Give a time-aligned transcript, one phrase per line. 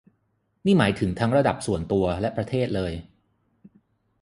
[0.65, 2.93] นี่หมายถึงทั้งระดับส่วนตัวและประเทศเลย